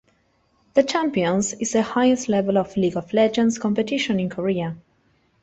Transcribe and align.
The 0.73 0.81
Champions 0.81 1.53
is 1.53 1.73
the 1.73 1.83
highest 1.83 2.27
level 2.27 2.57
of 2.57 2.75
"League 2.75 2.97
of 2.97 3.13
Legends" 3.13 3.59
competition 3.59 4.19
in 4.19 4.29
Korea. 4.31 4.75